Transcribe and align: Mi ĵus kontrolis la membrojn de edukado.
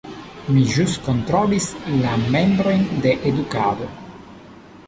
Mi 0.53 0.63
ĵus 0.75 0.95
kontrolis 1.07 1.67
la 1.99 2.15
membrojn 2.37 2.89
de 3.05 3.15
edukado. 3.33 3.93